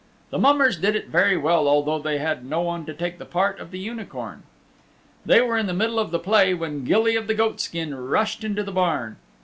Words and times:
The 0.31 0.39
mummers 0.39 0.77
did 0.79 0.95
it 0.95 1.09
very 1.09 1.37
well 1.37 1.67
although 1.67 1.99
they 1.99 2.17
had 2.17 2.43
no 2.43 2.61
one 2.61 2.87
to 2.87 2.93
take 2.95 3.19
the 3.19 3.23
part 3.25 3.59
of 3.59 3.69
the 3.69 3.77
Unicorn. 3.77 4.41
They 5.27 5.41
were 5.41 5.59
in 5.59 5.67
the 5.67 5.75
middle 5.75 5.99
of 5.99 6.09
the 6.09 6.17
play 6.17 6.55
when 6.55 6.85
Gilly 6.85 7.15
of 7.15 7.27
the 7.27 7.35
Goatskin 7.35 7.93
rushed 7.93 8.43
into 8.43 8.63
the 8.63 8.71
barn. 8.71 9.17